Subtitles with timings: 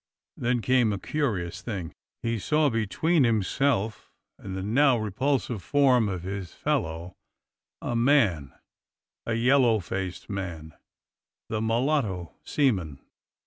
[0.35, 1.93] Then came a curious thing:
[2.23, 7.13] He saw between himself and the now repulsive form of his fellow
[7.83, 8.51] a man—
[9.27, 10.73] a yellow faced man—
[11.51, 12.97] the mulatto seaman.